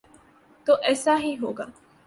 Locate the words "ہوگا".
1.41-1.65